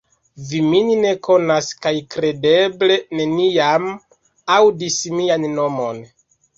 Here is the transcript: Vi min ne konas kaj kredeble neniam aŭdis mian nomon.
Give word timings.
Vi 0.45 0.61
min 0.69 0.87
ne 1.03 1.11
konas 1.27 1.67
kaj 1.83 1.93
kredeble 2.17 2.97
neniam 3.23 3.89
aŭdis 4.61 5.01
mian 5.21 5.51
nomon. 5.57 6.07